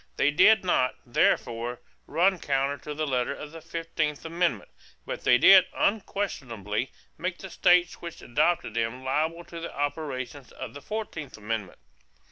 [0.15, 4.71] They did not, therefore, run counter to the letter of the fifteenth amendment;
[5.05, 6.89] but they did unquestionably
[7.19, 11.77] make the states which adopted them liable to the operations of the fourteenth amendment.